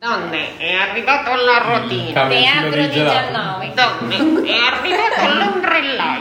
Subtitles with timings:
[0.00, 2.28] Donne, è arrivato la rotina.
[2.28, 3.58] Teatro di gelato.
[3.58, 3.74] 19.
[3.74, 6.17] Donne, è arrivato l'ombrellaio.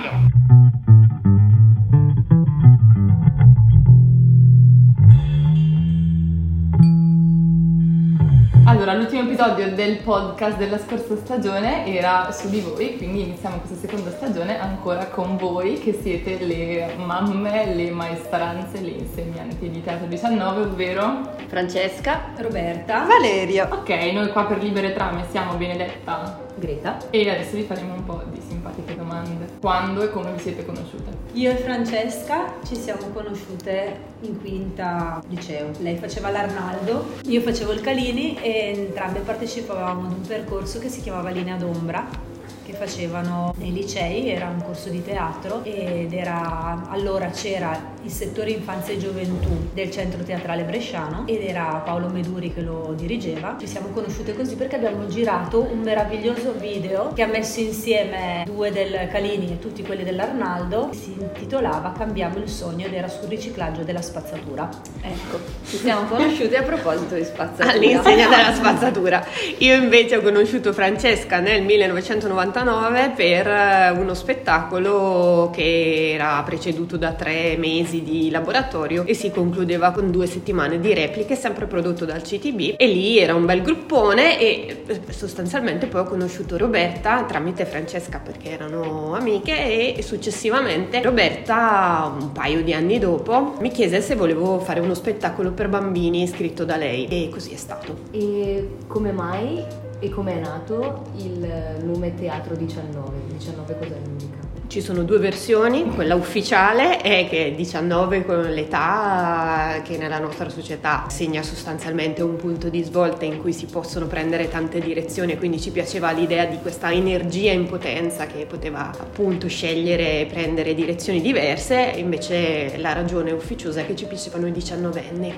[9.39, 14.59] Episodio del podcast della scorsa stagione era su di voi, quindi iniziamo questa seconda stagione
[14.59, 21.36] ancora con voi che siete le mamme, le maestranze, le insegnanti di Teatro 19, ovvero...
[21.45, 23.68] Francesca, Roberta, Valerio.
[23.70, 26.98] Ok, noi qua per Libere Trame siamo Benedetta Greta.
[27.12, 29.45] e adesso vi faremo un po' di simpatiche domande.
[29.62, 31.16] Quando e come vi siete conosciute?
[31.38, 35.70] Io e Francesca ci siamo conosciute in quinta liceo.
[35.82, 41.02] Lei faceva l'Arnaldo, io facevo il Calini e entrambe partecipavamo ad un percorso che si
[41.02, 42.26] chiamava Linea d'ombra
[42.66, 48.52] che facevano nei licei, era un corso di teatro ed era allora c'era il settore
[48.52, 53.57] infanzia e gioventù del centro teatrale bresciano ed era Paolo Meduri che lo dirigeva.
[53.59, 58.72] Ci siamo conosciute così perché abbiamo girato un meraviglioso video che ha messo insieme due
[58.72, 63.83] del Calini e tutti quelli dell'Arnaldo, si intitolava Cambiamo il sogno ed era sul riciclaggio
[63.83, 64.69] della spazzatura.
[65.02, 67.73] Ecco, ci siamo conosciute a proposito di spazzatura.
[67.73, 69.25] All'insegna della spazzatura.
[69.58, 77.11] Io invece ho conosciuto Francesca nel 1999 per eh, uno spettacolo che era preceduto da
[77.11, 82.22] tre mesi di laboratorio e si concludeva con due settimane di repliche, sempre prodotto dal
[82.22, 82.76] CTB.
[82.78, 88.20] E lì era un bel gruppone e eh, sostanzialmente poi ho conosciuto Roberta tramite Francesca
[88.20, 94.59] perché erano amiche e successivamente Roberta un paio di anni dopo mi chiese se volevo
[94.59, 97.95] fare uno spettacolo per bambini scritto da lei e così è stato.
[98.11, 99.64] E come mai
[100.00, 103.11] e come è nato il nome Teatro 19?
[103.38, 104.47] 19 cos'è l'unica?
[104.68, 111.06] Ci sono due versioni, quella ufficiale è che 19 con l'età che nella nostra società
[111.08, 115.72] segna sostanzialmente un punto di svolta in cui si possono prendere tante direzioni, quindi ci
[115.72, 121.94] piaceva l'idea di questa energia in potenza che poteva appunto scegliere e prendere direzioni diverse,
[121.95, 125.33] invece la ragione ufficiosa è che ci piacevano i 19 anni.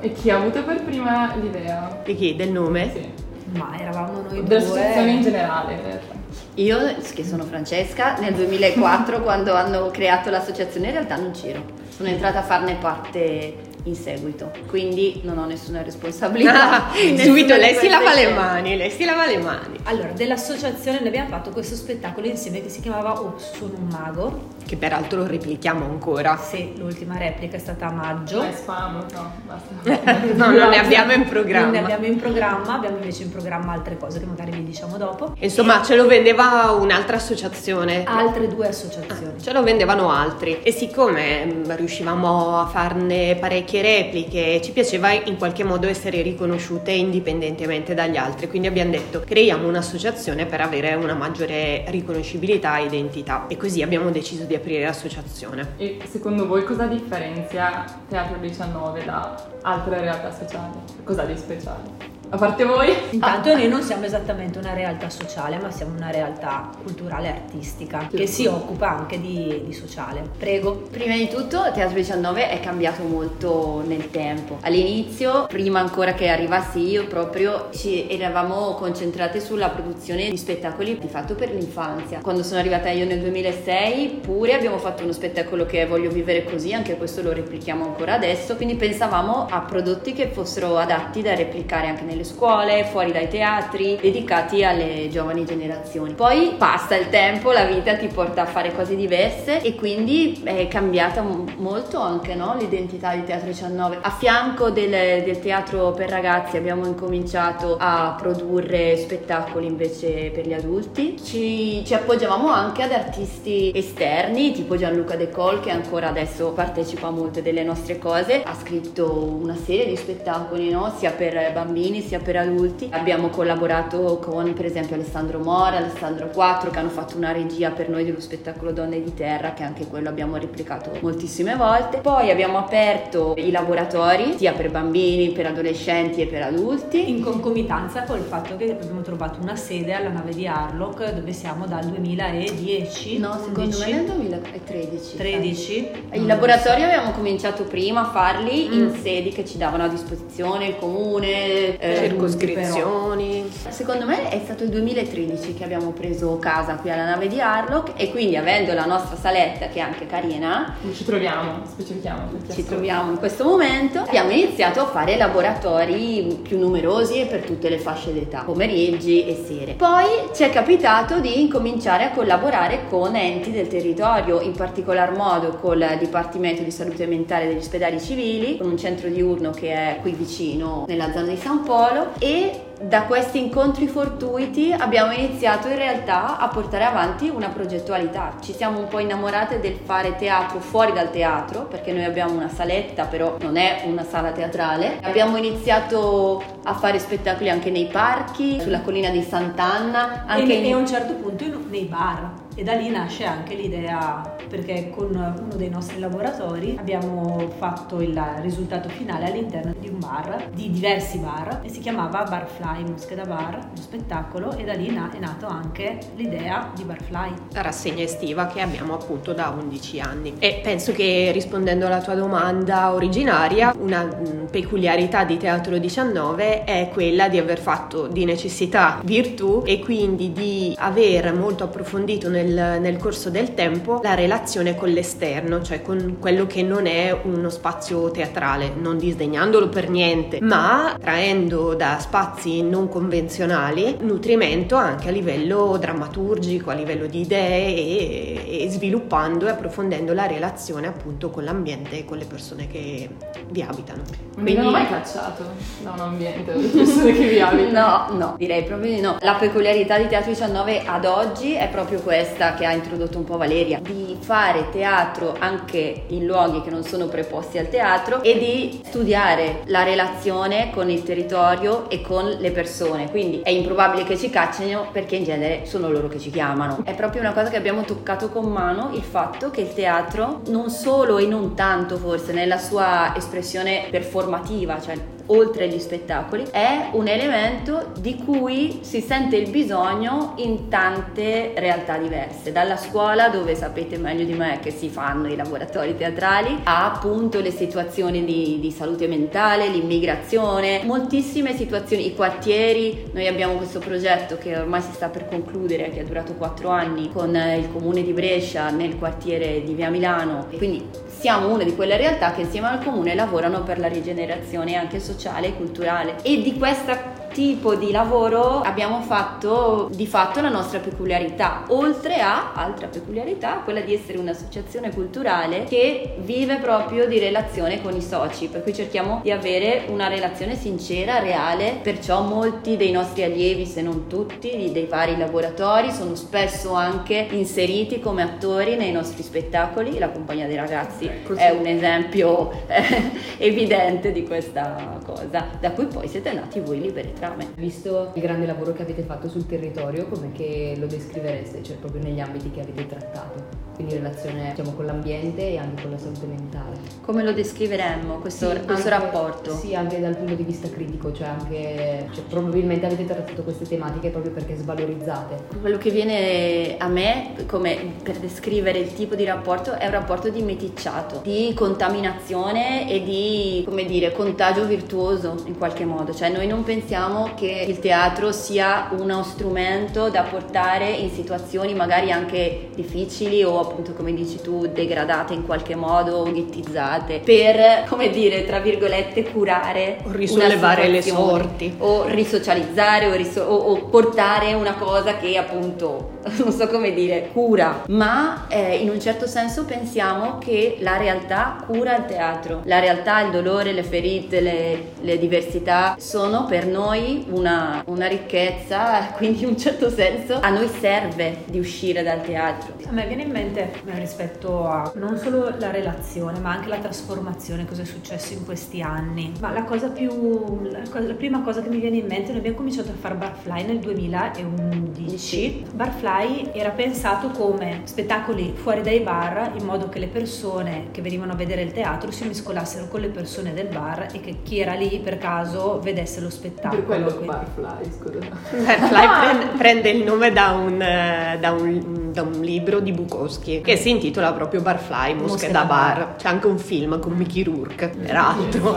[0.00, 2.02] E chi ha avuto per prima l'idea?
[2.04, 2.34] Di chi?
[2.34, 2.90] Del nome?
[2.92, 3.08] Sì.
[3.56, 5.30] Ma eravamo noi Dell'associazione in due.
[5.30, 6.21] generale, in realtà.
[6.56, 11.64] Io, che sono Francesca, nel 2004 quando hanno creato l'associazione in realtà non c'ero.
[11.88, 16.90] Sono entrata a farne parte in seguito, quindi non ho nessuna responsabilità.
[16.90, 19.76] Ah, in subito nessuna lei si lava le mani, lei si lava le mani.
[19.84, 24.50] Allora, dell'associazione noi abbiamo fatto questo spettacolo insieme che si chiamava Oh, sono un mago.
[24.64, 26.36] Che peraltro lo replichiamo ancora.
[26.38, 28.38] Sì, l'ultima replica è stata a maggio.
[28.38, 30.20] Ma è spam, no, basta.
[30.34, 31.70] No, non ne abbiamo in Non programma.
[31.70, 35.34] ne abbiamo in programma, abbiamo invece in programma altre cose che magari vi diciamo dopo.
[35.40, 38.04] Insomma, ce lo vendeva un'altra associazione.
[38.04, 39.40] Altre due associazioni.
[39.42, 43.36] Ce lo vendevano altri e siccome mh, riuscivamo a farne
[43.72, 49.20] parecchie repliche, ci piaceva in qualche modo essere riconosciute indipendentemente dagli altri, quindi abbiamo detto
[49.20, 54.84] creiamo un'associazione per avere una maggiore riconoscibilità e identità e così abbiamo deciso di aprire
[54.84, 55.74] l'associazione.
[55.78, 60.78] E secondo voi cosa differenzia Teatro 19 da altre realtà sociali?
[61.04, 62.21] Cosa di speciale?
[62.32, 62.90] A parte voi?
[63.10, 68.08] Intanto noi non siamo esattamente una realtà sociale, ma siamo una realtà culturale e artistica
[68.10, 70.22] che si occupa anche di, di sociale.
[70.38, 70.84] Prego.
[70.90, 74.56] Prima di tutto Teatro 19 è cambiato molto nel tempo.
[74.62, 81.08] All'inizio, prima ancora che arrivassi io proprio, ci eravamo concentrate sulla produzione di spettacoli di
[81.08, 82.20] fatto per l'infanzia.
[82.22, 86.44] Quando sono arrivata io nel 2006 pure abbiamo fatto uno spettacolo che è Voglio vivere
[86.44, 91.34] così, anche questo lo replichiamo ancora adesso, quindi pensavamo a prodotti che fossero adatti da
[91.34, 96.14] replicare anche nelle scuole, fuori dai teatri, dedicati alle giovani generazioni.
[96.14, 100.68] Poi passa il tempo, la vita ti porta a fare cose diverse e quindi è
[100.68, 103.98] cambiata molto anche no, l'identità di Teatro 19.
[104.00, 110.52] A fianco del, del teatro per ragazzi abbiamo incominciato a produrre spettacoli invece per gli
[110.52, 111.16] adulti.
[111.22, 117.08] Ci, ci appoggiavamo anche ad artisti esterni, tipo Gianluca De Col che ancora adesso partecipa
[117.08, 118.42] a molte delle nostre cose.
[118.42, 120.92] Ha scritto una serie di spettacoli no?
[120.96, 122.88] sia per bambini sia per adulti.
[122.90, 127.88] Abbiamo collaborato con per esempio Alessandro Mora, Alessandro Quattro che hanno fatto una regia per
[127.88, 131.98] noi dello spettacolo Donne di Terra che anche quello abbiamo replicato moltissime volte.
[131.98, 137.08] Poi abbiamo aperto i laboratori sia per bambini, per adolescenti e per adulti.
[137.08, 141.66] In concomitanza col fatto che abbiamo trovato una sede alla nave di Harlock dove siamo
[141.66, 143.18] dal 2010.
[143.18, 145.16] No, secondo 11, me nel 2013.
[145.16, 145.90] 13.
[146.12, 148.72] I laboratori abbiamo cominciato prima a farli Mm.
[148.72, 153.50] in sedi che ci davano a disposizione il comune, eh, circoscrizioni.
[153.68, 157.92] Secondo me è stato il 2013 che abbiamo preso casa qui alla nave di Harlock
[157.96, 162.28] e quindi avendo la nostra saletta che è anche carina, Ci troviamo, specifichiamo.
[162.52, 167.68] ci troviamo in questo momento, abbiamo iniziato a fare laboratori più numerosi e per tutte
[167.68, 169.72] le fasce d'età, pomeriggi e sere.
[169.72, 175.56] Poi ci è capitato di incominciare a collaborare con enti del territorio, in particolar modo
[175.60, 180.12] col Dipartimento di Salute Mentale degli ospedali civili, con un centro diurno che è qui
[180.12, 186.38] vicino nella zona di San Polo e da questi incontri fortuiti abbiamo iniziato in realtà
[186.38, 188.34] a portare avanti una progettualità.
[188.40, 192.48] Ci siamo un po' innamorate del fare teatro fuori dal teatro, perché noi abbiamo una
[192.48, 194.98] saletta, però non è una sala teatrale.
[195.02, 200.64] Abbiamo iniziato a fare spettacoli anche nei parchi, sulla collina di Sant'Anna, anche e, in-
[200.64, 202.41] e a un certo punto nei bar.
[202.54, 208.20] E da lì nasce anche l'idea, perché con uno dei nostri laboratori abbiamo fatto il
[208.42, 213.54] risultato finale all'interno di un bar, di diversi bar, e si chiamava Barfly, Moscheda Bar,
[213.54, 217.32] uno spettacolo, e da lì è nato anche l'idea di Barfly.
[217.52, 220.34] La rassegna estiva che abbiamo appunto da 11 anni.
[220.38, 226.90] E penso che rispondendo alla tua domanda originaria, una mm, peculiarità di Teatro 19 è
[226.92, 232.96] quella di aver fatto di necessità virtù e quindi di aver molto approfondito nel, nel
[232.98, 238.10] corso del tempo la relazione con l'esterno, cioè con quello che non è uno spazio
[238.10, 245.76] teatrale, non disdegnandolo per niente, ma traendo da spazi non convenzionali nutrimento anche a livello
[245.78, 251.98] drammaturgico, a livello di idee e, e sviluppando e approfondendo la relazione appunto con l'ambiente
[251.98, 253.08] e con le persone che
[253.50, 254.02] vi abitano.
[254.36, 255.44] Non hanno mai cacciato
[255.82, 258.06] da un ambiente le persone che vi abitano?
[258.08, 259.16] No, no, direi proprio di no.
[259.20, 263.36] La peculiarità di Teatro 19 ad oggi è proprio questa che ha introdotto un po'
[263.36, 268.80] Valeria, di fare teatro anche in luoghi che non sono preposti al teatro e di
[268.84, 273.10] studiare la relazione con il territorio e con le persone.
[273.10, 276.78] Quindi è improbabile che ci caccino perché in genere sono loro che ci chiamano.
[276.84, 280.70] È proprio una cosa che abbiamo toccato con mano, il fatto che il teatro non
[280.70, 284.96] solo e non tanto forse nella sua espressione performativa, cioè
[285.26, 291.96] oltre agli spettacoli, è un elemento di cui si sente il bisogno in tante realtà
[291.96, 296.92] diverse, dalla scuola dove sapete meglio di me che si fanno i laboratori teatrali, a
[296.92, 303.78] appunto le situazioni di, di salute mentale, l'immigrazione, moltissime situazioni, i quartieri, noi abbiamo questo
[303.78, 308.02] progetto che ormai si sta per concludere, che è durato quattro anni, con il comune
[308.02, 312.66] di Brescia nel quartiere di Via Milano, quindi siamo una di quelle realtà che insieme
[312.68, 315.11] al comune lavorano per la rigenerazione anche sociale
[315.48, 316.16] e culturale.
[316.22, 322.52] E di questo tipo di lavoro abbiamo fatto di fatto la nostra peculiarità oltre a
[322.54, 328.48] altra peculiarità quella di essere un'associazione culturale che vive proprio di relazione con i soci
[328.48, 333.82] per cui cerchiamo di avere una relazione sincera reale perciò molti dei nostri allievi se
[333.82, 339.98] non tutti dei vari laboratori sono spesso anche inseriti come attori nei nostri spettacoli.
[339.98, 346.08] La compagnia dei ragazzi è un esempio eh, evidente di questa cosa, da cui poi
[346.08, 347.48] siete nati voi libere trame.
[347.54, 352.02] Visto il grande lavoro che avete fatto sul territorio, come che lo descrivereste, cioè proprio
[352.02, 353.60] negli ambiti che avete trattato?
[353.74, 356.76] Quindi in relazione diciamo, con l'ambiente e anche con la salute mentale.
[357.00, 359.54] Come lo descriveremmo questo, Sì, questo anche- rapporto?
[359.56, 364.10] Sì, anche dal punto di vista critico, cioè anche cioè, probabilmente avete trattato queste tematiche
[364.10, 365.56] proprio perché svalorizzate.
[365.60, 370.28] Quello che viene a me come per descrivere il tipo di rapporto è un rapporto
[370.28, 376.12] di meticciato, di contaminazione e di, come dire, contagio virtuoso in qualche modo.
[376.12, 382.10] Cioè noi non pensiamo che il teatro sia uno strumento da portare in situazioni magari
[382.10, 388.44] anche difficili o appunto come dici tu degradate in qualche modo, ghettizzate, per, come dire,
[388.46, 391.74] tra virgolette curare O risollevare le sorti.
[391.78, 396.10] o risocializzare o, riso- o- o portare una cosa che appunto
[396.42, 397.82] non so come dire cura.
[397.88, 402.60] Ma eh, in un certo senso pensiamo che la realtà cura il teatro.
[402.64, 409.08] La realtà il dolore le ferite le, le diversità sono per noi una, una ricchezza
[409.16, 413.22] quindi in un certo senso a noi serve di uscire dal teatro A me viene
[413.22, 417.84] in mente eh, rispetto a non solo la relazione, ma anche la trasformazione, cosa è
[417.84, 419.32] successo in questi anni.
[419.40, 420.60] Ma la cosa più.
[420.70, 423.14] La, cosa- la prima cosa che mi viene in mente, noi abbiamo cominciato a fare
[423.14, 425.64] Barfly nel 2011.
[425.72, 431.32] Barfly era pensato come spettacoli fuori dai bar, in modo che le persone che venivano
[431.32, 434.74] a vedere il teatro si mescolassero con le persone del bar e che chi era
[434.74, 436.82] lì per caso vedesse lo spettacolo.
[436.92, 437.20] Quello.
[437.24, 438.18] Barfly, scusa.
[438.50, 443.60] Firefly prende, prende il nome da un, eh, da, un, da un libro di Bukowski
[443.62, 445.96] che si intitola proprio Barfly, Mosche, Mosche da da bar.
[445.96, 446.16] bar.
[446.16, 448.76] C'è anche un film con Mickey Rourke, peraltro.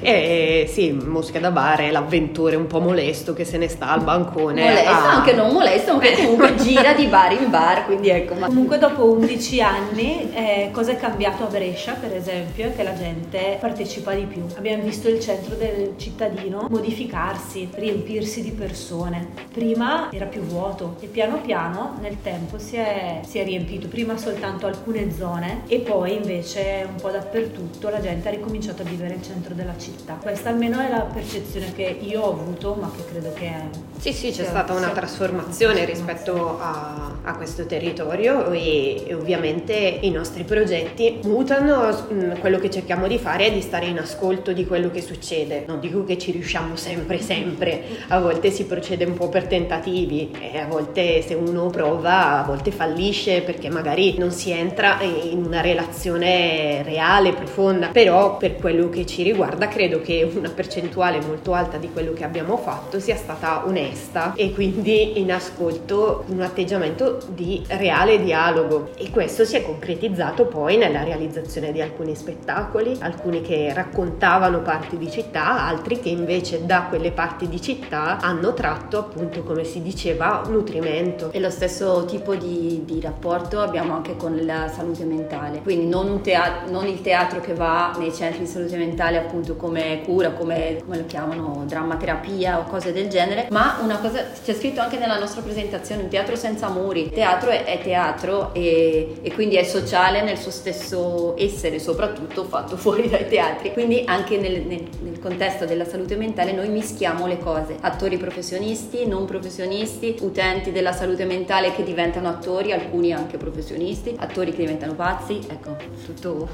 [0.00, 4.02] E sì, Mosche da bar è l'avventore un po' molesto che se ne sta al
[4.02, 4.62] bancone.
[4.62, 8.34] Molesto, a- anche non molesto, ma che comunque gira di bar in bar, quindi ecco.
[8.34, 8.46] Ma...
[8.46, 12.94] Comunque dopo 11 anni eh, cosa è cambiato a Brescia per esempio è che la
[12.94, 14.44] gente partecipa di più.
[14.56, 19.28] Abbiamo visto il centro del cittadino modificarsi, riempirsi di persone.
[19.52, 24.16] Prima era più vuoto e piano piano nel tempo si è, si è riempito, prima
[24.16, 29.14] soltanto alcune zone e poi invece un po' dappertutto la gente ha ricominciato a vivere
[29.14, 30.18] il centro della città.
[30.20, 33.62] Questa almeno è la percezione che io ho avuto ma che credo che è...
[33.98, 40.10] Sì, sì, c'è stata una trasformazione rispetto a, a questo territorio e, e ovviamente i
[40.10, 42.06] nostri progetti mutano.
[42.12, 45.64] mm, Quello che cerchiamo di fare è di stare in ascolto di quello che succede.
[45.66, 47.82] Non dico che ci riusciamo sempre, sempre.
[48.08, 52.44] A volte si procede un po' per tentativi e a volte se uno prova, a
[52.44, 57.88] volte fallisce perché magari non si entra in una relazione reale, profonda.
[57.88, 62.24] Però per quello che ci riguarda credo che una percentuale molto alta di quello che
[62.24, 69.10] abbiamo fatto sia stata onesta e quindi in ascolto un atteggiamento di reale dialogo e
[69.10, 75.10] questo si è concretizzato poi nella realizzazione di alcuni spettacoli, alcuni che raccontavano parti di
[75.10, 80.42] città, altri che invece da quelle parti di città hanno tratto appunto come si diceva
[80.48, 81.30] nutrimento.
[81.32, 82.49] E lo stesso tipo di,
[82.84, 87.40] di rapporto abbiamo anche con la salute mentale, quindi non, un tea- non il teatro
[87.40, 92.58] che va nei centri di salute mentale appunto come cura, come, come lo chiamano, drammaterapia
[92.58, 96.36] o cose del genere, ma una cosa, c'è scritto anche nella nostra presentazione, un teatro
[96.36, 101.78] senza muri, teatro è, è teatro e, e quindi è sociale nel suo stesso essere,
[101.78, 106.68] soprattutto fatto fuori dai teatri, quindi anche nel, nel- nel contesto della salute mentale noi
[106.68, 112.39] mischiamo le cose, attori professionisti, non professionisti, utenti della salute mentale che diventano attori,
[112.72, 116.48] alcuni anche professionisti, attori che diventano pazzi, ecco, tutto...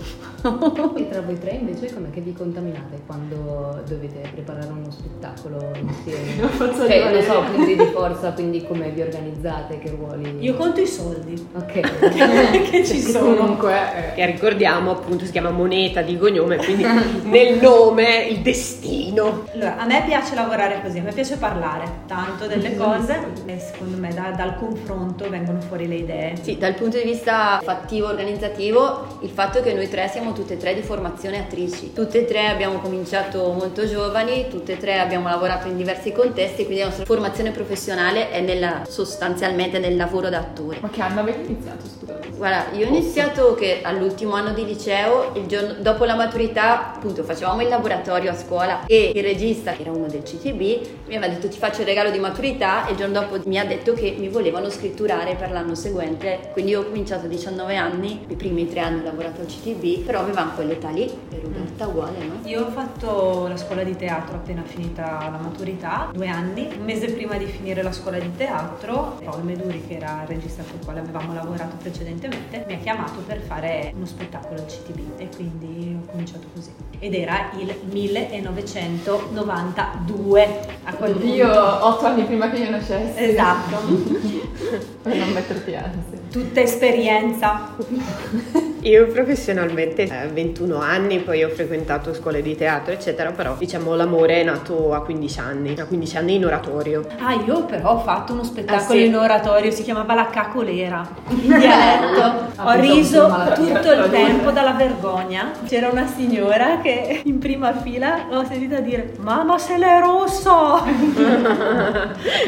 [0.97, 6.35] E tra voi tre invece com'è che vi contaminate quando dovete preparare uno spettacolo insieme?
[6.41, 10.37] Non posso Cioè, non so, punti di forza, quindi come vi organizzate, che ruoli...
[10.41, 11.81] Io conto i soldi Ok.
[12.71, 13.35] che ci sono.
[13.35, 16.85] Comunque, eh, Che ricordiamo appunto si chiama moneta di cognome, quindi
[17.25, 19.45] nel nome il destino.
[19.55, 23.97] Allora, a me piace lavorare così, a me piace parlare tanto delle cose e secondo
[23.99, 26.35] me da- dal confronto vengono fuori le idee.
[26.41, 30.57] Sì, dal punto di vista fattivo, organizzativo, il fatto che noi tre siamo tutte e
[30.57, 31.93] tre di formazione attrici.
[31.93, 36.65] Tutte e tre abbiamo cominciato molto giovani, tutte e tre abbiamo lavorato in diversi contesti,
[36.65, 40.79] quindi la nostra formazione professionale è nella- sostanzialmente nel lavoro da attore.
[40.81, 42.29] ma che anno avete iniziato, scusate?
[42.37, 47.23] Guarda, io ho iniziato che all'ultimo anno di liceo, il giorno dopo la maturità, appunto,
[47.25, 50.61] facevamo il laboratorio a scuola e il regista, che era uno del CTB,
[51.07, 53.65] mi aveva detto ti faccio il regalo di maturità e il giorno dopo mi ha
[53.65, 56.51] detto che mi volevano scritturare per l'anno seguente.
[56.53, 60.05] Quindi io ho cominciato a 19 anni, i primi tre anni ho lavorato al CTB,
[60.05, 62.35] però avevamo quell'età lì e Roberta uguale, no?
[62.45, 67.11] Io ho fatto la scuola di teatro appena finita la maturità, due anni, un mese
[67.11, 70.85] prima di finire la scuola di teatro, Paolo Meduri, che era il regista con il
[70.85, 75.99] quale avevamo lavorato precedentemente, mi ha chiamato per fare uno spettacolo al CTB e quindi
[76.01, 76.71] ho cominciato così.
[76.99, 80.49] Ed era il 1992
[80.85, 81.27] a quel punto.
[81.27, 83.23] Io otto anni prima che io nascessi.
[83.23, 84.55] Esatto,
[85.03, 86.19] Per non metterti ansia.
[86.31, 87.75] tutta esperienza.
[88.87, 94.43] Io professionalmente eh, 21 anni, poi ho frequentato scuole di teatro, eccetera, però diciamo l'amore
[94.43, 97.05] è nato a 15 anni, a 15 anni in oratorio.
[97.19, 99.07] Ah, io però ho fatto uno spettacolo Ah, sì?
[99.07, 102.23] in oratorio, si chiamava La Cacolera, in dialetto.
[102.55, 103.27] Ah, ho riso
[103.57, 105.51] tutto il tempo dalla vergogna.
[105.67, 110.85] C'era una signora che in prima fila l'ho sentita dire Mamma se l'è rosso!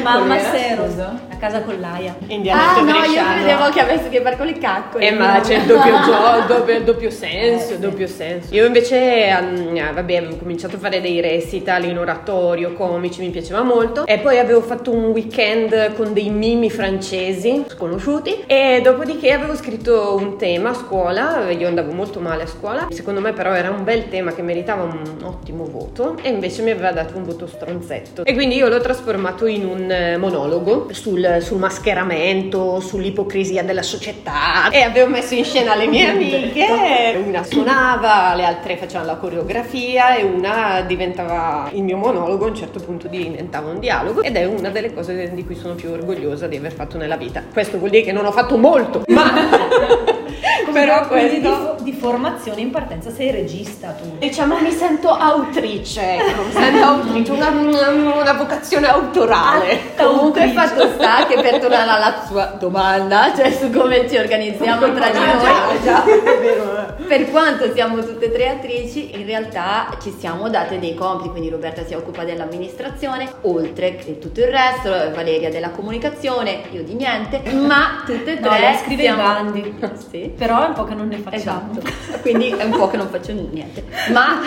[0.03, 1.27] Mamma se è rosso!
[1.29, 2.15] La casa con l'aia.
[2.27, 5.05] In dialetto Ah no, io credevo che avessi che fare con le caccole.
[5.05, 8.53] Eh ma c'è il doppio gioco, il doppio, il doppio senso, Eh, il doppio senso.
[8.53, 13.61] Io invece, mm, vabbè, avevo cominciato a fare dei recital in oratorio, comici, mi piaceva
[13.63, 14.05] molto.
[14.05, 18.43] E poi avevo fatto un weekend con dei mimi francesi sconosciuti.
[18.47, 22.87] E dopodiché avevo scritto un tema a scuola, io andavo molto male a scuola.
[22.91, 26.17] Secondo me però era un bel tema che meritava un ottimo voto.
[26.21, 28.25] E invece mi aveva dato un voto stronzetto.
[28.25, 34.69] E quindi io l'ho trasformato in un eh, monologo sul, sul mascheramento, sull'ipocrisia della società.
[34.71, 37.23] E avevo messo in scena le mie amiche.
[37.25, 42.45] Una suonava, le altre facevano la coreografia e una diventava il mio monologo.
[42.45, 44.21] A un certo punto diventava un dialogo.
[44.21, 47.43] Ed è una delle cose di cui sono più orgogliosa di aver fatto nella vita.
[47.51, 50.07] Questo vuol dire che non ho fatto molto, ma.
[50.71, 51.68] però questo.
[51.89, 54.17] Di, formazione in partenza sei regista tu.
[54.17, 59.95] Diciamo mi sento autrice, ecco, mi sento autrice, una, una, vocazione autorale.
[59.97, 64.93] Comunque il fatto sta che per tornare alla sua domanda, cioè su come ci organizziamo
[64.93, 70.79] tra di noi, per quanto siamo tutte e tre attrici, in realtà ci siamo date
[70.79, 76.61] dei compiti, quindi Roberta si occupa dell'amministrazione, oltre che tutto il resto, Valeria della comunicazione,
[76.71, 79.77] io di niente, ma tutte e No, tre lei scrive i siamo- bandi.
[80.09, 80.31] Sì.
[80.35, 81.37] Però è un po' che non ne facciamo.
[81.37, 81.78] Esatto,
[82.21, 84.39] quindi è un po' che non faccio niente, ma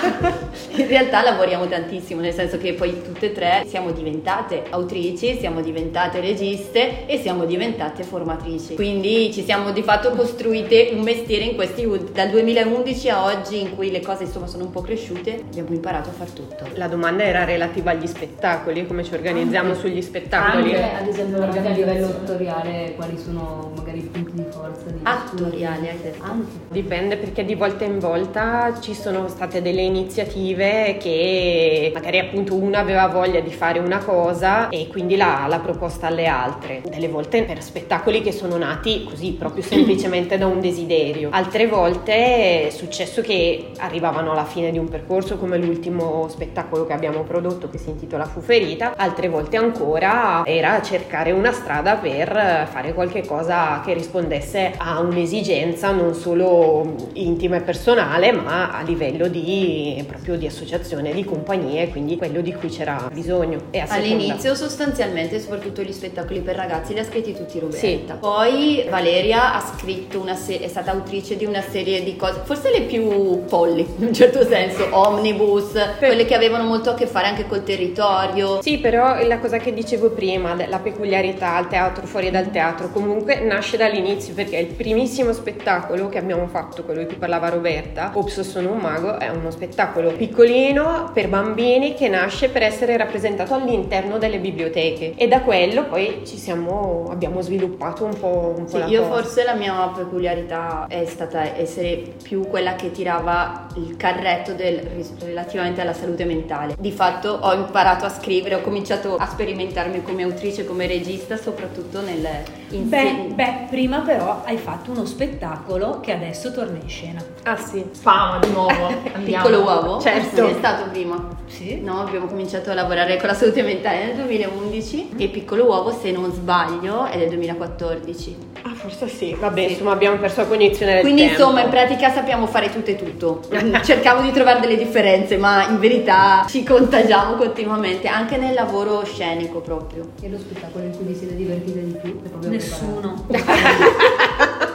[0.76, 5.60] in realtà lavoriamo tantissimo, nel senso che poi tutte e tre siamo diventate autrici, siamo
[5.60, 8.74] diventate registe e siamo diventate formatrici.
[8.74, 13.74] Quindi ci siamo di fatto costruite un mestiere in questi dal 2011 a oggi in
[13.74, 16.66] cui le cose insomma sono un po' cresciute, abbiamo imparato a far tutto.
[16.74, 20.74] La domanda era relativa agli spettacoli, come ci organizziamo sugli spettacoli.
[20.74, 25.00] Anche, ad esempio, anche a livello attoriale, quali sono magari i punti di forza di
[25.02, 26.22] Attoriali, hai detto.
[26.22, 26.50] Anche.
[26.68, 32.78] Dipende perché di volta in volta ci sono state delle iniziative che magari appunto una
[32.78, 36.82] aveva voglia di fare una cosa e quindi l'ha, l'ha proposta alle altre.
[36.88, 41.30] Delle volte per spettacoli che sono nati così proprio semplicemente da un desiderio.
[41.32, 46.92] Altre volte è successo che arrivavano alla fine di un percorso come l'ultimo spettacolo che
[46.92, 48.94] abbiamo prodotto che si intitola Fu ferita.
[48.96, 55.90] Altre volte ancora era cercare una strada per fare qualche cosa che rispondesse a un'esigenza
[55.90, 62.16] non solo intima e personale, ma a livello di proprio di associazione, di compagnie, quindi
[62.16, 63.60] quello di cui c'era bisogno.
[63.88, 67.78] All'inizio sostanzialmente, soprattutto gli spettacoli per ragazzi, li ha scritti tutti Roberta.
[67.78, 68.02] Sì.
[68.18, 72.70] Poi Valeria ha scritto una serie, è stata autrice di una serie di cose, forse
[72.70, 77.26] le più folli, in un certo senso, omnibus, quelle che avevano molto a che fare
[77.26, 78.60] anche col territorio.
[78.62, 83.40] Sì, però la cosa che dicevo prima, la peculiarità al teatro, fuori dal teatro, comunque
[83.40, 88.40] nasce dall'inizio perché il primissimo spettacolo che abbiamo fatto, quello di cui parlava Roberta, Ops
[88.40, 94.18] sono un mago, è uno spettacolo piccolino per bambini che nasce per essere rappresentato all'interno
[94.18, 98.78] delle biblioteche e da quello poi ci siamo, abbiamo sviluppato un po', un po' Sì,
[98.78, 99.14] la io cosa.
[99.22, 104.80] forse la mia peculiarità è stata essere più quella che tirava il carretto del-
[105.24, 106.74] relativamente alla salute mentale.
[106.78, 112.00] Di fatto ho imparato a scrivere, ho cominciato a sperimentarmi come autrice, come regista, soprattutto
[112.00, 112.26] nel
[112.70, 117.22] in Beh, beh, prima però hai fatto uno spettacolo che adesso torna in scena.
[117.44, 117.84] Ah sì.
[117.92, 118.88] Fama di nuovo.
[119.24, 120.00] Piccolo uovo?
[120.00, 120.46] Certo.
[120.46, 121.28] È stato prima.
[121.46, 121.80] Sì?
[121.80, 126.10] No, abbiamo cominciato a lavorare con la salute mentale nel 2011 e Piccolo Uovo, se
[126.10, 128.36] non sbaglio, è del 2014.
[128.62, 129.36] Ah, forse sì.
[129.38, 129.72] Vabbè, Sì.
[129.72, 131.40] insomma, abbiamo perso la cognizione del Quindi tempo.
[131.42, 133.42] insomma in pratica sappiamo fare tutto e tutto.
[133.84, 139.60] Cercavo di trovare delle differenze, ma in verità ci contagiamo continuamente, anche nel lavoro scenico
[139.60, 140.08] proprio.
[140.22, 142.48] E lo spettacolo in cui vi siete divertite di più?
[142.48, 143.26] Nessuno.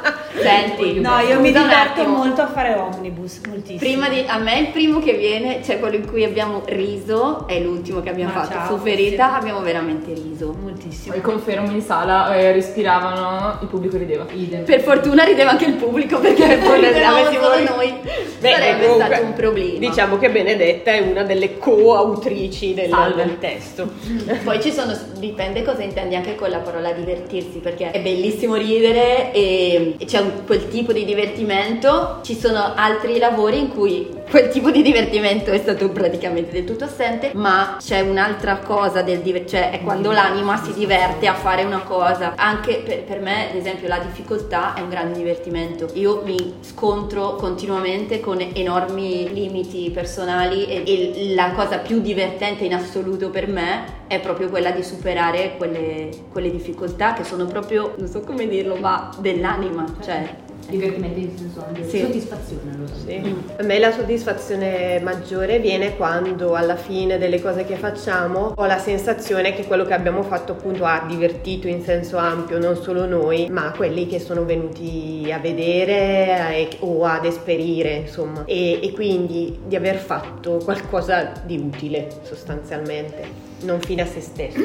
[0.48, 3.78] Senti, No, io mi diverto molto a fare omnibus, moltissimo.
[3.80, 7.60] Prima di, a me il primo che viene, cioè quello in cui abbiamo riso, è
[7.60, 8.54] l'ultimo che abbiamo Ma fatto.
[8.54, 9.36] ciao, Fu ferita, sì.
[9.40, 10.56] abbiamo veramente riso.
[10.62, 11.14] Moltissimo.
[11.14, 14.26] Poi confermo in sala, eh, respiravano, il pubblico rideva.
[14.34, 14.64] Idem.
[14.64, 17.94] Per fortuna rideva anche il pubblico perché se Poi ridevamo avessi solo voi- noi
[18.40, 19.80] Beh, sarebbe comunque, stato un problema.
[19.80, 23.90] Diciamo che Benedetta è una delle co-autrici del, del testo.
[24.44, 29.32] Poi ci sono, dipende cosa intendi anche con la parola divertirsi, perché è bellissimo ridere
[29.34, 32.20] e e c'è un- quel tipo di divertimento.
[32.24, 36.84] Ci sono altri lavori in cui quel tipo di divertimento è stato praticamente del tutto
[36.84, 41.64] assente, ma c'è un'altra cosa del diver- cioè è quando l'anima si diverte a fare
[41.64, 42.34] una cosa.
[42.36, 45.90] Anche per, per me, ad esempio, la difficoltà è un grande divertimento.
[45.94, 52.74] Io mi scontro continuamente con enormi limiti personali e, e la cosa più divertente in
[52.74, 58.08] assoluto per me è proprio quella di superare quelle, quelle difficoltà che sono proprio, non
[58.08, 62.00] so come dirlo, ma dell'anima, cioè Divertimento in senso anche Sì.
[62.00, 62.94] soddisfazione allora.
[63.06, 63.36] Sì.
[63.58, 68.78] A me la soddisfazione maggiore viene quando alla fine delle cose che facciamo ho la
[68.78, 73.48] sensazione che quello che abbiamo fatto appunto ha divertito in senso ampio non solo noi
[73.50, 79.60] ma quelli che sono venuti a vedere eh, o ad esperire insomma e, e quindi
[79.66, 84.60] di aver fatto qualcosa di utile sostanzialmente non fine a se stesso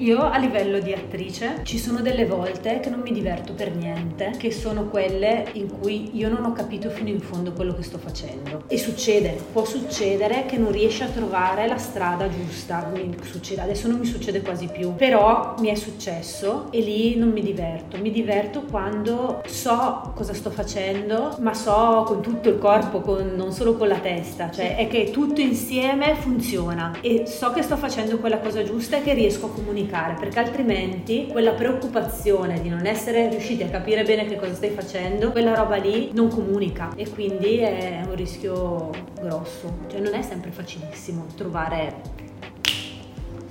[0.00, 4.32] Io a livello di attrice ci sono delle volte che non mi diverto per niente,
[4.38, 7.98] che sono quelle in cui io non ho capito fino in fondo quello che sto
[7.98, 8.62] facendo.
[8.68, 12.90] E succede, può succedere che non riesci a trovare la strada giusta.
[12.94, 17.28] Mi succede, adesso non mi succede quasi più, però mi è successo e lì non
[17.28, 17.98] mi diverto.
[17.98, 23.52] Mi diverto quando so cosa sto facendo, ma so con tutto il corpo, con- non
[23.52, 28.16] solo con la testa, cioè è che tutto insieme funziona e so che sto facendo
[28.16, 32.86] quella cosa giusta e che riesco a comunicare comunicare, perché altrimenti quella preoccupazione di non
[32.86, 37.08] essere riusciti a capire bene che cosa stai facendo, quella roba lì non comunica e
[37.10, 39.78] quindi è un rischio grosso.
[39.88, 42.19] Cioè non è sempre facilissimo trovare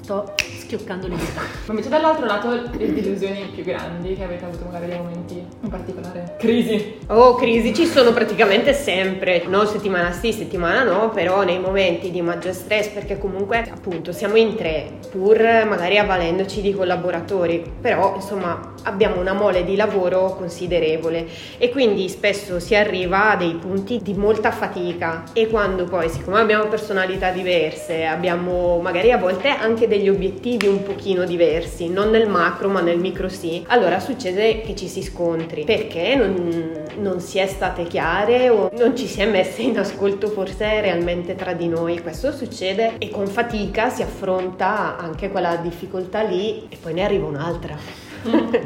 [0.09, 1.41] sto schioccando le dita.
[1.41, 5.69] Ma invece dall'altro lato le delusioni più grandi che avete avuto magari dei momenti in
[5.69, 6.35] particolare.
[6.39, 6.97] Crisi.
[7.07, 12.21] Oh, crisi ci sono praticamente sempre, non settimana sì, settimana no, però nei momenti di
[12.21, 18.73] maggior stress perché comunque appunto siamo in tre, pur magari avvalendoci di collaboratori, però insomma
[18.83, 24.13] abbiamo una mole di lavoro considerevole e quindi spesso si arriva a dei punti di
[24.13, 30.07] molta fatica e quando poi siccome abbiamo personalità diverse, abbiamo magari a volte anche degli
[30.09, 34.87] obiettivi un pochino diversi, non nel macro ma nel micro sì, allora succede che ci
[34.87, 39.61] si scontri perché non, non si è state chiare o non ci si è messe
[39.61, 42.01] in ascolto forse realmente tra di noi.
[42.01, 47.27] Questo succede e con fatica si affronta anche quella difficoltà lì e poi ne arriva
[47.27, 48.08] un'altra.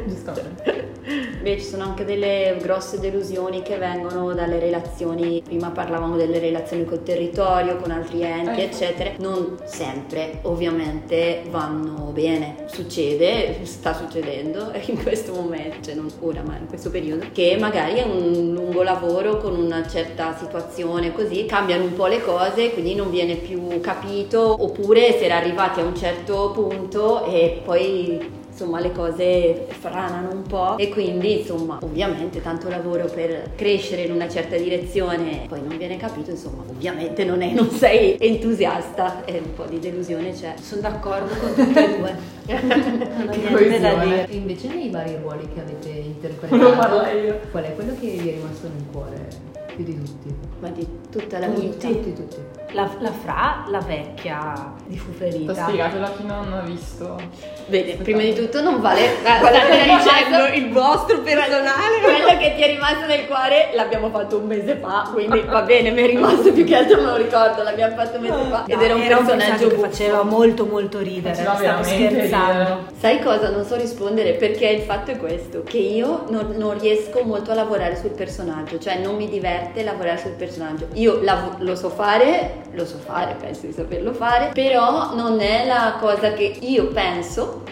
[0.06, 0.32] Giusto.
[1.42, 6.86] Beh, ci sono anche delle grosse delusioni che vengono dalle relazioni, prima parlavamo delle relazioni
[6.86, 8.74] col territorio, con altri enti, Ecco.
[8.74, 9.10] eccetera.
[9.18, 12.64] Non sempre, ovviamente, vanno bene.
[12.66, 17.98] Succede, sta succedendo in questo momento, cioè non ora, ma in questo periodo, che magari
[17.98, 22.94] è un lungo lavoro con una certa situazione così, cambiano un po' le cose, quindi
[22.94, 28.78] non viene più capito, oppure si era arrivati a un certo punto e poi insomma
[28.78, 34.28] le cose franano un po' e quindi insomma ovviamente tanto lavoro per crescere in una
[34.28, 35.46] certa direzione.
[35.48, 39.24] Poi non viene capito insomma ovviamente non, è, non sei entusiasta.
[39.24, 42.32] E un po' di delusione c'è Sono d'accordo con tutte e due.
[42.54, 44.28] Non ho Che niente da dire.
[44.28, 46.72] E invece nei vari ruoli che avete interpretato,
[47.50, 50.34] qual è quello che vi è rimasto nel cuore di tutti?
[50.60, 51.60] ma di tutta la Tutti.
[51.60, 52.36] vita Tutti, tutti.
[52.72, 55.54] La, la Fra, la vecchia di Fuferita.
[55.54, 57.16] spiegatelo a chi non ha visto.
[57.66, 62.00] Bene, prima di tutto non vale che è dicendo il vostro personale?
[62.02, 65.90] quello che ti è rimasto nel cuore l'abbiamo fatto un mese fa quindi va bene
[65.92, 68.80] mi è rimasto più che altro me lo ricordo l'abbiamo fatto un mese fa ed
[68.82, 71.88] era un personaggio che faceva molto molto ridere, stavo scherzando.
[71.90, 72.78] ridere.
[72.98, 73.50] Sai cosa?
[73.50, 77.54] Non so rispondere perché il fatto è questo, che io non, non riesco molto a
[77.54, 79.28] lavorare sul personaggio, cioè non mi
[79.64, 80.88] diverte lavorare sul personaggio.
[80.94, 85.66] Io lav- lo so fare, lo so fare, penso di saperlo fare, però non è
[85.66, 87.62] la cosa che io penso,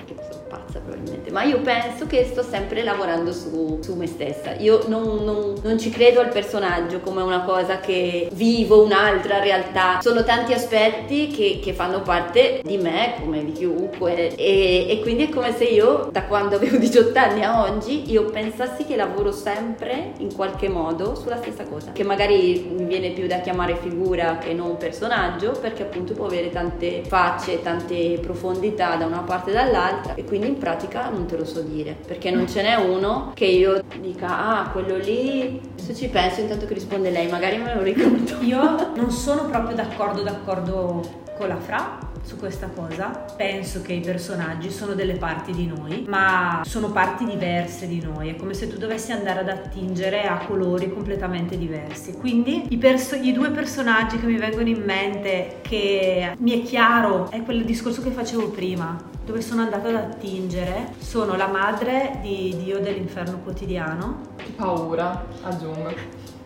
[1.32, 4.54] ma io penso che sto sempre lavorando su, su me stessa.
[4.58, 9.98] Io non, non- non ci credo al personaggio come una cosa che vivo, un'altra realtà.
[10.02, 14.34] Sono tanti aspetti che, che fanno parte di me, come di chiunque.
[14.36, 18.24] E, e quindi è come se io, da quando avevo 18 anni a oggi, io
[18.26, 21.92] pensassi che lavoro sempre in qualche modo sulla stessa cosa.
[21.92, 26.50] Che magari mi viene più da chiamare figura che non personaggio, perché appunto può avere
[26.50, 30.14] tante facce, tante profondità da una parte e dall'altra.
[30.14, 33.46] E quindi in pratica non te lo so dire, perché non ce n'è uno che
[33.46, 35.60] io dica, ah, quello lì.
[35.72, 38.40] Adesso ci penso intanto che risponde lei, magari me lo ricordo.
[38.42, 43.24] Io non sono proprio d'accordo, d'accordo con la Fra su questa cosa.
[43.36, 48.30] Penso che i personaggi sono delle parti di noi, ma sono parti diverse di noi.
[48.30, 52.12] È come se tu dovessi andare ad attingere a colori completamente diversi.
[52.14, 57.30] Quindi i, perso- i due personaggi che mi vengono in mente, che mi è chiaro,
[57.30, 62.54] è quel discorso che facevo prima, dove sono andata ad attingere, sono la madre di
[62.62, 65.90] Dio dell'inferno quotidiano Che paura, aggiungo.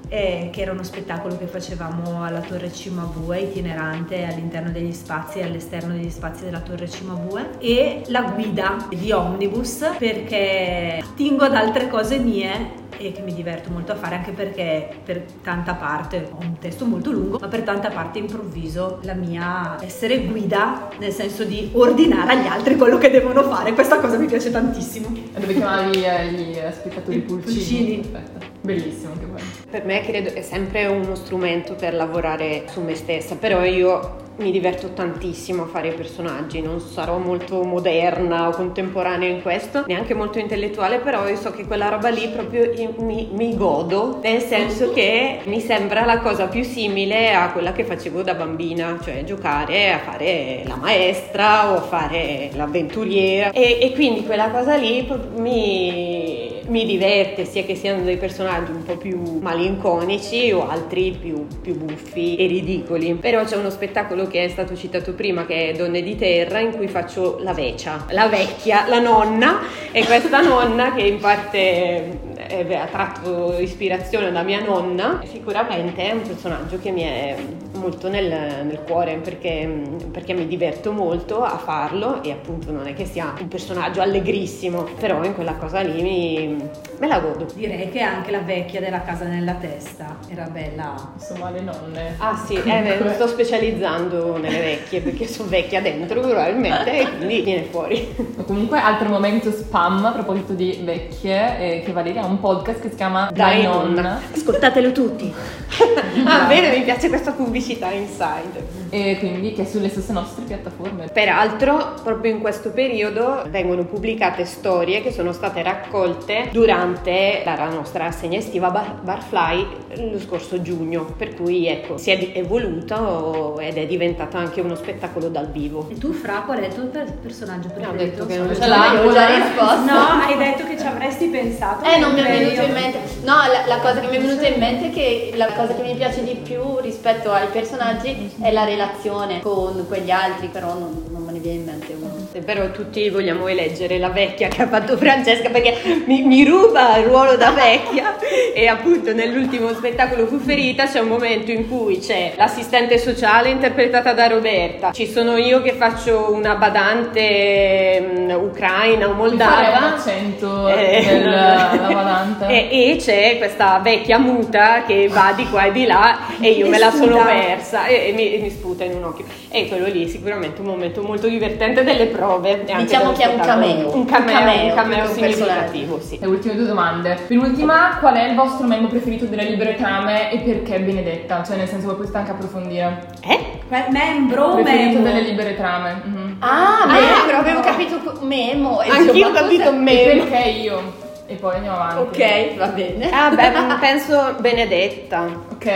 [0.09, 5.42] eh, che era uno spettacolo che facevamo alla Torre Cimabue, itinerante all'interno degli spazi e
[5.42, 11.88] all'esterno degli spazi della Torre Cimabue, e la guida di Omnibus perché attingo ad altre
[11.88, 16.38] cose mie e che mi diverto molto a fare anche perché per tanta parte ho
[16.40, 21.44] un testo molto lungo ma per tanta parte improvviso la mia essere guida nel senso
[21.44, 26.04] di ordinare agli altri quello che devono fare questa cosa mi piace tantissimo dove chiamavi
[26.04, 27.54] eh, gli spettatori pulcini?
[27.54, 27.96] pulcini.
[27.98, 28.46] Perfetto.
[28.62, 29.56] Bellissimo anche quello.
[29.68, 34.52] Per me credo è sempre uno strumento per lavorare su me stessa, però io mi
[34.52, 40.14] diverto tantissimo a fare i personaggi, non sarò molto moderna o contemporanea in questo, neanche
[40.14, 44.40] molto intellettuale, però io so che quella roba lì proprio io mi, mi godo, nel
[44.40, 49.24] senso che mi sembra la cosa più simile a quella che facevo da bambina, cioè
[49.24, 53.50] giocare a fare la maestra o a fare l'avventuriera.
[53.50, 58.83] E, e quindi quella cosa lì mi, mi diverte, sia che siano dei personaggi un
[58.83, 63.14] po' più malinconici o altri più, più buffi e ridicoli.
[63.14, 66.72] Però c'è uno spettacolo che è stato citato prima che è Donne di Terra in
[66.72, 69.61] cui faccio la vecchia, la vecchia, la nonna
[69.92, 76.12] e questa nonna che in parte eh, ha tratto ispirazione da mia nonna sicuramente è
[76.12, 77.37] un personaggio che mi è
[77.76, 82.94] molto nel, nel cuore perché, perché mi diverto molto a farlo e appunto non è
[82.94, 86.56] che sia un personaggio allegrissimo, però in quella cosa lì mi,
[86.98, 87.46] me la godo.
[87.54, 90.94] Direi che anche la vecchia della casa nella testa era bella.
[91.14, 92.14] Insomma, le nonne.
[92.18, 97.40] Ah sì, eh, mi sto specializzando nelle vecchie perché sono vecchia dentro probabilmente e quindi
[97.42, 98.14] viene fuori.
[98.46, 102.90] Comunque altro momento spam a proposito di vecchie, eh, che Valeria ha un podcast che
[102.90, 103.62] si chiama Dai.
[103.62, 104.20] Nonna.
[104.35, 105.33] Ascoltatelo tutti.
[106.25, 108.76] ah bene, mi piace questa pubblicità inside.
[108.90, 111.09] E quindi che è sulle stesse nostre piattaforme.
[111.12, 118.05] Peraltro, proprio in questo periodo vengono pubblicate storie che sono state raccolte durante la nostra
[118.05, 119.66] rassegna estiva Bar- Barfly
[120.11, 125.29] lo scorso giugno, per cui ecco, si è evoluto ed è diventato anche uno spettacolo
[125.29, 125.88] dal vivo.
[125.90, 128.05] E tu, Fra, qual è il tuo per- personaggio ho preferito?
[128.05, 128.62] detto che non ce.
[128.62, 129.92] Avevo già risposto.
[129.92, 131.85] No, hai detto che ci avresti pensato.
[131.85, 132.99] Eh, non mi è venuto in mente.
[133.25, 135.83] No, la, la cosa che mi è venuta in mente è che la cosa che
[135.83, 141.07] mi piace di più rispetto ai personaggi è la relazione con quegli altri, però non,
[141.09, 142.15] non me ne viene in mente uno.
[142.37, 146.99] Sì, Però tutti vogliamo eleggere la vecchia che ha fatto Francesca perché mi, mi ruba
[146.99, 148.16] il ruolo da vecchia
[148.55, 154.12] e appunto nell'ultimo spettacolo Fu ferita c'è un momento in cui c'è l'assistente sociale interpretata
[154.12, 161.05] da Roberta, ci sono io che faccio una badante mm, ucraina o moldava accento Eh,
[161.07, 162.46] della badante.
[162.49, 166.64] e, e c'è questa vecchia muta che va di qua e di là e io
[166.66, 169.25] Mi me la sono persa e, e mi, e mi sputa in un occhio.
[169.51, 172.25] E quello lì è sicuramente un momento molto divertente delle prove.
[172.43, 173.95] E anche Diciamo che è un cameo.
[173.95, 176.19] Un cameo, Un cameo, un cameo significativo, sì.
[176.21, 177.19] Le ultime due domande.
[177.27, 181.43] Penultima, qual è il vostro membro preferito delle libere trame e perché Benedetta?
[181.43, 183.07] Cioè, nel senso, voi potete anche approfondire.
[183.27, 183.61] Eh?
[183.69, 186.01] Que- Membro o preferito delle libere trame.
[186.05, 186.37] mhm.
[186.41, 188.79] Ah, membro, avevo capito Memo.
[188.81, 189.77] Anch'io ho capito cos'è?
[189.77, 189.95] E me.
[189.95, 191.05] perché io?
[191.27, 192.21] E poi andiamo avanti.
[192.21, 193.11] Ok, va bene.
[193.11, 195.25] Ah, beh, penso Benedetta.
[195.53, 195.71] Ok,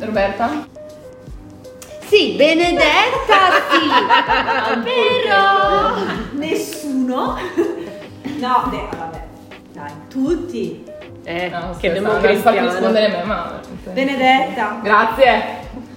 [0.00, 0.78] Roberta?
[2.10, 3.36] Sì, Benedetta,
[3.70, 4.82] sì.
[4.82, 5.94] Però
[6.32, 7.38] Nessuno?
[8.38, 9.24] No, beh, vabbè.
[9.72, 10.84] Dai, tutti.
[11.22, 12.68] Eh, No, che democristiano.
[12.68, 13.60] rispondere me, ma...
[13.92, 14.80] Benedetta.
[14.82, 15.42] Grazie.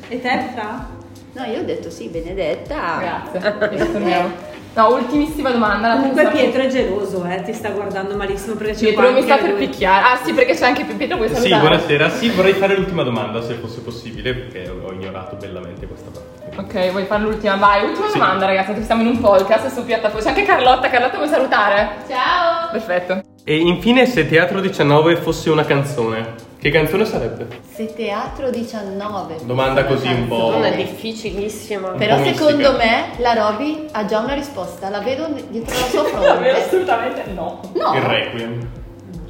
[0.07, 0.87] E te, Fra?
[1.31, 3.23] No, io ho detto sì, Benedetta.
[3.31, 4.51] Grazie.
[4.75, 5.87] No, ultimissima domanda.
[5.89, 6.29] la Comunque.
[6.29, 9.67] Pietro è geloso, eh, ti sta guardando malissimo perché c'è Pietro mi sta per lui.
[9.67, 10.03] picchiare.
[10.03, 11.61] Ah sì, perché c'è anche Pietro, vuoi Sì, salutare?
[11.61, 12.09] buonasera.
[12.09, 16.31] Sì, vorrei fare l'ultima domanda se fosse possibile, perché ho ignorato bellamente questa parte.
[16.55, 17.55] Ok, vuoi fare l'ultima?
[17.55, 18.17] Vai, ultima Sì.
[18.17, 20.21] domanda ragazzi, che siamo in un podcast su piattaforma.
[20.23, 21.89] C'è anche Carlotta, Carlotta vuoi salutare?
[22.09, 22.69] Ciao.
[22.71, 23.21] Perfetto.
[23.43, 26.33] E infine, se Teatro 19 fosse una canzone,
[26.63, 27.45] che canzone sarebbe?
[27.73, 29.35] Se Teatro 19.
[29.43, 30.51] Domanda così un po'.
[30.51, 31.89] Non è difficilissima.
[31.89, 32.77] Però secondo mistica.
[32.77, 36.49] me la Roby ha già una risposta, la vedo dietro la sua fronte.
[36.51, 37.59] assolutamente no.
[37.73, 38.69] No, Il Requiem.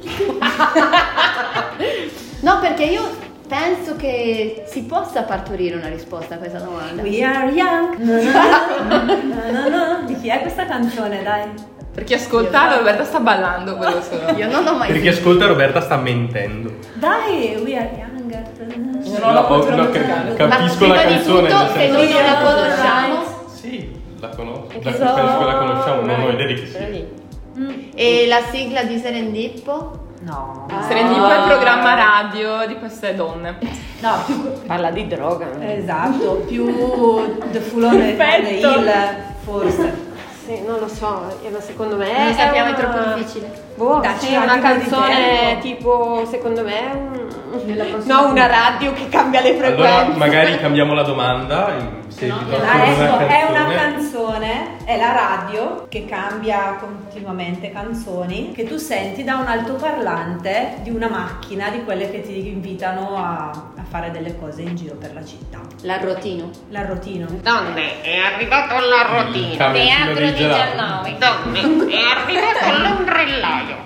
[2.40, 3.02] no, perché io
[3.48, 7.02] penso che si possa partorire una risposta a questa domanda.
[7.02, 7.96] We are young.
[7.98, 9.02] Na,
[9.50, 10.02] na, na.
[10.06, 11.72] Di chi è questa canzone, dai?
[11.94, 14.30] Per chi ascolta, la Roberta sta ballando, quello solo.
[14.36, 15.20] Io non ho mai Per chi sentito.
[15.28, 16.72] ascolta Roberta sta mentendo.
[16.94, 18.12] Dai, we are young.
[18.24, 20.34] Non ho la No, cultura no, musicale.
[20.34, 21.48] ca- Ma Capisco prima la di canzone.
[21.48, 24.66] tutto, se noi non la conosciamo, Sì, la conosco.
[24.82, 26.88] La- so- penso che la conosciamo, non ho idea di chi sia.
[27.94, 29.98] e la sigla di Serendippo?
[30.22, 30.66] No.
[30.88, 33.56] Serendippo è il programma radio di queste donne.
[34.00, 34.52] No, più...
[34.66, 35.46] Parla di droga.
[35.60, 36.66] Esatto, più
[37.52, 38.68] The Full on the Perfetto.
[38.68, 38.90] Hill,
[39.44, 40.12] forse.
[40.44, 43.62] Sì, non lo so, eh, ma secondo me Non lo sappiamo, è una- troppo difficile.
[43.76, 47.22] Boh, Dacci sì, un una canzone tipo, secondo me, un-
[48.04, 49.92] no, una radio che cambia le frequenze.
[49.94, 52.02] Allora, magari cambiamo la domanda.
[52.08, 54.76] Se No, no, solo ecco, è una canzone.
[54.84, 61.08] è la radio che cambia continuamente canzoni che tu senti da un altoparlante di una
[61.08, 63.50] macchina di quelle che ti invitano a
[63.94, 65.60] fare delle cose in giro per la città.
[65.82, 66.50] L'arrotino.
[66.70, 67.28] L'arrotino.
[67.40, 71.16] Donne, è arrivato la Il camioncino dei gelati.
[71.16, 71.60] Donne,
[71.92, 73.76] è arrivato l'ombrellaio.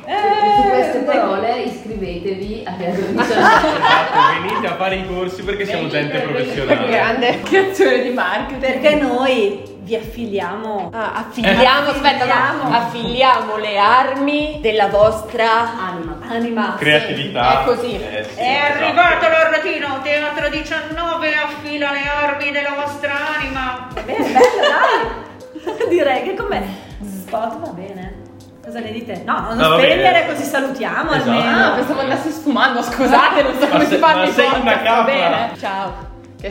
[0.57, 3.23] Su queste parole iscrivetevi a Teatro 19.
[3.23, 6.89] Esatto, venite a fare i corsi perché siamo gente professionale.
[6.89, 7.41] Grande.
[7.43, 8.61] Che azione di marketing.
[8.61, 12.77] Perché noi vi affiliamo Ah, affiliamo, aspetta, no, Affiliamo.
[12.77, 16.19] affiliamo le armi della vostra Anima.
[16.29, 16.75] anima.
[16.79, 17.63] Creatività.
[17.63, 17.95] È così.
[17.95, 18.85] Eh, sì, È esatto.
[18.85, 23.89] arrivato l'arrotino, Teatro 19 affila le armi della vostra anima.
[23.95, 25.89] Va bene, bello, dai.
[25.89, 26.63] Direi che come
[27.03, 28.17] spot va bene.
[28.63, 29.23] Cosa ne dite?
[29.25, 30.27] No, non va spegnere bene.
[30.27, 31.31] così salutiamo Esatto.
[31.31, 31.65] almeno.
[31.67, 34.75] Ah, pensavo andassi sfumando, scusate, non so Ma come se- si fa ma sei una
[34.75, 35.03] va capra.
[35.05, 35.51] bene.
[35.59, 36.07] Ciao.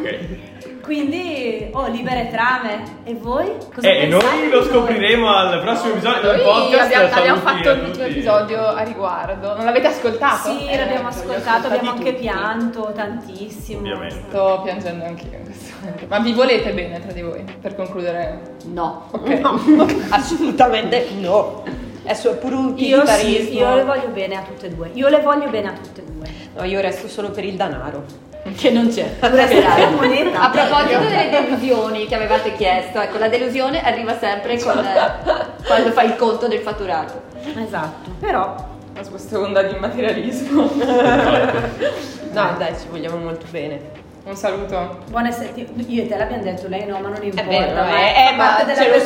[0.00, 0.48] Ok.
[0.82, 2.82] Quindi, oh, libere trame.
[3.04, 3.48] E voi?
[3.74, 6.82] Cosa Eh, e noi lo scopriremo al prossimo episodio del podcast.
[6.94, 8.00] abbiamo, abbiamo fatto l'ultimo tutti.
[8.02, 9.54] episodio a riguardo.
[9.56, 10.48] Non l'avete ascoltato?
[10.48, 12.20] Sì, Eh, l'abbiamo ascoltato, abbiamo ascoltati anche tutti.
[12.22, 13.78] pianto tantissimo.
[13.80, 14.24] Ovviamente.
[14.28, 16.04] Sto piangendo anch'io in questo momento.
[16.08, 17.44] Ma vi volete bene tra di voi?
[17.60, 18.40] Per concludere.
[18.66, 19.06] No.
[19.10, 19.28] Ok.
[19.28, 19.58] No,
[20.10, 21.62] assolutamente no.
[22.02, 24.90] È pure un Io sì, io le voglio bene a tutte e due.
[24.94, 26.26] Io le voglio bene a tutte e due.
[26.56, 28.28] No, io resto solo per il denaro.
[28.56, 29.16] Che non c'è.
[29.20, 35.90] A proposito delle delusioni che avevate chiesto, ecco, la delusione arriva sempre con, eh, quando
[35.92, 37.22] fai il conto del fatturato.
[37.56, 38.10] Esatto.
[38.18, 38.54] Però
[38.94, 40.68] Ma su questa onda di materialismo.
[42.32, 43.80] No, dai, ci vogliamo molto bene.
[44.22, 44.98] Un saluto.
[45.08, 45.60] buone sette.
[45.60, 47.42] Io e te l'abbiamo detto, lei no, ma non importa.
[47.48, 49.02] vero, ma eh, eh, ma parte ce della lo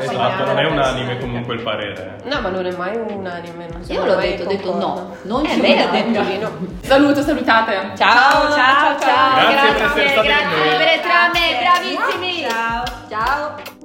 [0.00, 1.20] Esatto, non è unanime persona.
[1.20, 2.16] comunque il parere.
[2.24, 3.68] No, ma non è mai unanime.
[3.70, 6.50] Non Io l'ho detto, ho detto no, non eh, ci lei ha detto di no.
[6.82, 7.72] Saluto, salutate.
[7.96, 9.50] Ciao, ciao, ciao.
[9.50, 11.94] Grazie per essere stati con grazie per le trame, Grazie.
[11.94, 12.46] bravissimi.
[12.48, 12.84] Ciao.
[13.08, 13.82] Ciao.